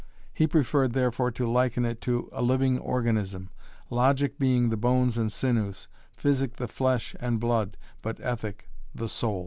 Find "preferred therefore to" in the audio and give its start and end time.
0.47-1.45